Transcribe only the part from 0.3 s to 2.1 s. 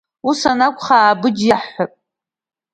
анакәха Аабыџь иаҳҳәап.